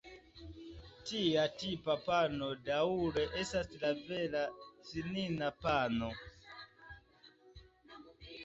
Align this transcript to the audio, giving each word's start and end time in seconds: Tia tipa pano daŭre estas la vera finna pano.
Tia 1.09 1.41
tipa 1.63 1.95
pano 2.05 2.47
daŭre 2.69 3.25
estas 3.43 3.69
la 3.83 3.93
vera 4.09 4.43
finna 4.89 5.51
pano. 5.67 6.09